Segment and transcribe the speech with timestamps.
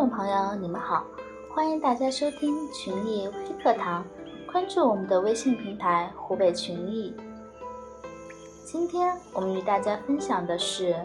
[0.00, 1.04] 听众朋友，你们好，
[1.54, 4.02] 欢迎大家收听群艺微课堂，
[4.50, 7.14] 关注我们的微信平台湖北群艺。
[8.64, 10.96] 今天我们与大家分享的是，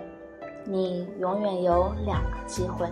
[0.64, 2.88] 你永远有两个机会。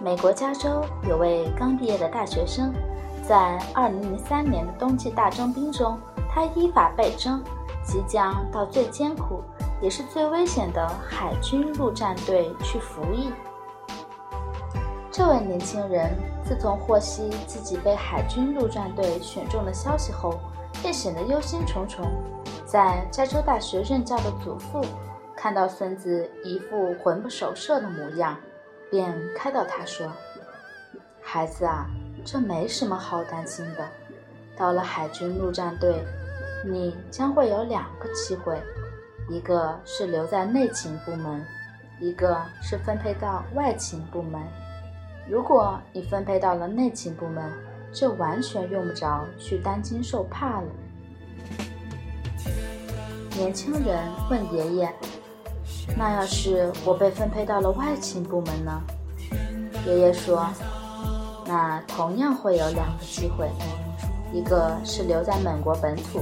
[0.00, 2.74] 美国加州有位刚毕业的大学生，
[3.22, 5.96] 在2003年的冬季大征兵中，
[6.28, 7.40] 他依法被征，
[7.84, 9.40] 即将到最艰苦
[9.80, 13.30] 也是最危险的海军陆战队去服役。
[15.12, 16.10] 这位年轻人
[16.42, 20.40] 自从获悉自己被海军陆战队选中的消息后，
[20.80, 22.08] 便显得忧心忡忡。
[22.64, 24.82] 在加州大学任教的祖父
[25.36, 28.38] 看到孙子一副魂不守舍的模样，
[28.90, 30.10] 便开导他说
[31.20, 31.86] ：“孩子啊，
[32.24, 33.86] 这没什么好担心的。
[34.56, 36.02] 到了海军陆战队，
[36.64, 38.58] 你将会有两个机会，
[39.28, 41.44] 一个是留在内勤部门，
[42.00, 44.40] 一个是分配到外勤部门。
[45.28, 47.42] 如果你分配到了内勤部门，
[47.92, 50.66] 就完全用不着去担惊受怕了。”
[53.36, 53.98] 年轻人
[54.30, 54.92] 问爷爷
[55.96, 58.82] ：“那要是我被分配到了外勤部门呢？”
[59.86, 60.46] 爷爷说
[61.46, 63.50] ：“那同样会有两个机会，
[64.32, 66.20] 一个是留在美国本土，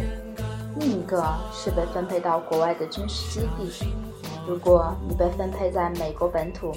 [0.78, 3.92] 另一个是被分配到国外的军事基地。
[4.46, 6.72] 如果你被分配在美国本土，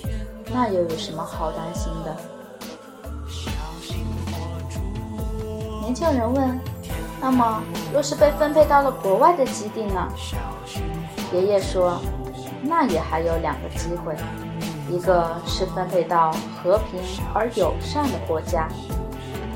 [0.52, 2.16] 那又有什么好担心的？”
[5.82, 6.60] 年轻人问。
[7.22, 7.64] 那么，
[7.94, 10.12] 若是被分配到了国外的基地呢？
[11.32, 11.98] 爷爷说，
[12.62, 14.14] 那也还有两个机会，
[14.90, 17.00] 一个是分配到和平
[17.34, 18.68] 而友善的国家，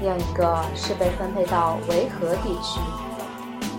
[0.02, 2.80] 另一个是被分配到维和地区。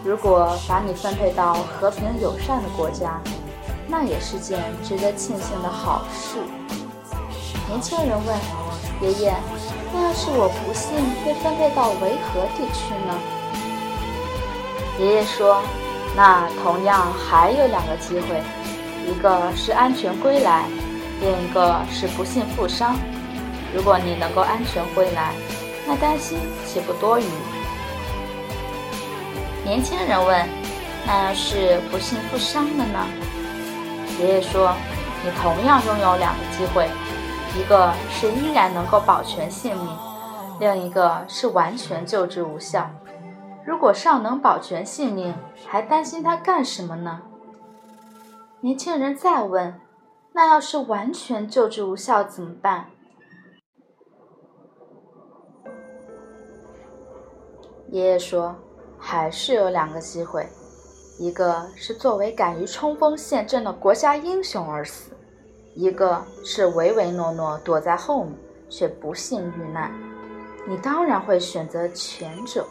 [0.04, 3.18] 如果把你分配到和平友善的国家，
[3.88, 6.36] 那也是件值得庆幸的好事。
[7.68, 8.34] 年轻人问
[9.02, 9.34] 爷爷
[9.92, 13.20] ：“那要是我不幸被分配到维和地区呢？”
[14.98, 15.62] 爷爷说
[16.16, 18.42] ：“那同样还有两个机会，
[19.06, 20.64] 一个是安全归来，
[21.20, 22.96] 另一个是不幸负伤。
[23.74, 25.34] 如果你能够安全归来，
[25.86, 27.24] 那担心岂不多余？”
[29.62, 30.48] 年轻人问
[31.06, 33.06] ：“那要是不幸负伤了呢？”
[34.18, 34.74] 爷爷说
[35.22, 36.88] ：“你同样拥有两个机会，
[37.58, 39.88] 一个是依然能够保全性命，
[40.60, 42.88] 另一个是完全救治无效。”
[43.66, 45.34] 如果尚能保全性命，
[45.66, 47.22] 还担心他干什么呢？
[48.60, 49.80] 年轻人再问
[50.32, 52.86] ：“那要是完全救治无效怎么办？”
[57.90, 58.54] 爷爷说
[58.96, 60.48] ：“还是有两个机会，
[61.18, 65.10] 一个是作为敢于冲锋陷阵的国家英雄而死，
[65.78, 68.34] 一个是唯唯诺诺躲在后面
[68.68, 69.92] 却不幸遇难。
[70.66, 72.66] 你当然会选择前者。”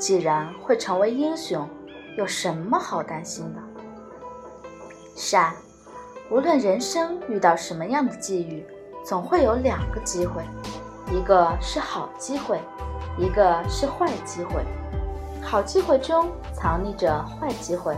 [0.00, 1.68] 既然会成为英雄，
[2.16, 3.60] 有什么好担心的？
[5.14, 5.54] 是啊，
[6.30, 8.64] 无论人生遇到什么样的际遇，
[9.04, 10.42] 总会有两个机会，
[11.12, 12.60] 一个是好机会，
[13.18, 14.64] 一个是坏机会。
[15.42, 17.94] 好机会中藏匿着坏机会，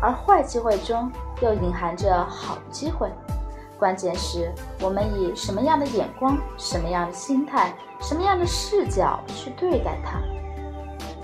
[0.00, 1.10] 而坏机会中
[1.42, 3.10] 又隐含着好机会。
[3.78, 10.20] 关键是我们以什么样的眼光、什么样的心态、什么样的视角去对待它。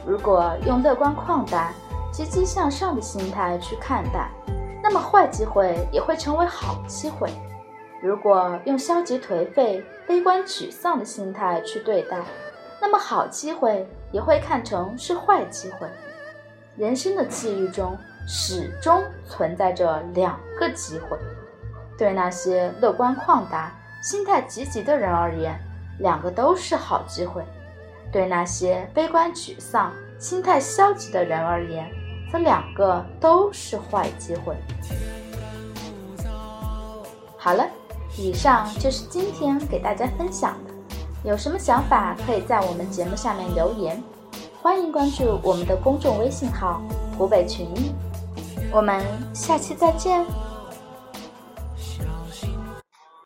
[0.07, 1.73] 如果用乐观旷达、
[2.13, 4.31] 积极向上的心态去看待，
[4.83, 7.29] 那么坏机会也会成为好机会；
[8.01, 12.23] 如果用消极颓废、悲观沮丧的心态去对待，
[12.81, 15.89] 那么好机会也会看成是坏机会。
[16.77, 17.97] 人生的际遇中
[18.29, 21.17] 始终存在着两个机会，
[21.97, 23.73] 对那些乐观旷达、
[24.03, 25.59] 心态积极的人而言，
[25.99, 27.43] 两个都是好机会。
[28.13, 31.91] 对那些悲观沮丧、心态消极的人而言，
[32.31, 34.57] 则两个都是坏机会。
[37.37, 37.67] 好了，
[38.17, 40.75] 以上就是今天给大家分享的。
[41.25, 44.03] 有什么想法，可以在我们节目下面留言。
[44.63, 46.81] 欢迎关注我们的公众微信号
[47.19, 47.95] “湖北群艺”。
[48.73, 49.03] 我们
[49.35, 50.25] 下期再见。